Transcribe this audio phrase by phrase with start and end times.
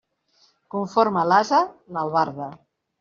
[0.75, 1.59] Conforme l'ase,
[1.99, 2.49] l'albarda.